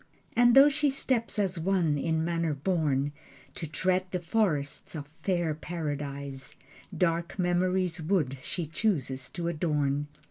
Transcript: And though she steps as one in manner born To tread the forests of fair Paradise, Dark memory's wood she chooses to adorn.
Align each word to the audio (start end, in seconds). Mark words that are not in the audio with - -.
And 0.35 0.55
though 0.55 0.67
she 0.69 0.89
steps 0.89 1.37
as 1.37 1.59
one 1.59 1.95
in 1.95 2.25
manner 2.25 2.55
born 2.55 3.11
To 3.53 3.67
tread 3.67 4.07
the 4.09 4.19
forests 4.19 4.95
of 4.95 5.07
fair 5.21 5.53
Paradise, 5.53 6.55
Dark 6.97 7.37
memory's 7.37 8.01
wood 8.01 8.39
she 8.41 8.65
chooses 8.65 9.29
to 9.29 9.47
adorn. 9.47 10.07